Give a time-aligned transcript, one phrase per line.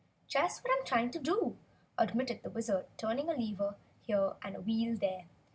[0.27, 1.57] "Just what I'm trying to do!"
[1.95, 5.25] admitted the Wizard, turning a lever here and a wheel there.